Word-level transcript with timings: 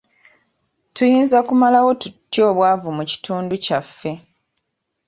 Tuyinza 0.93 1.37
kumalawo 1.47 1.91
tutya 2.01 2.41
obwavu 2.51 2.89
mu 2.97 3.03
kitundu 3.11 3.53
kyaffe. 3.65 4.11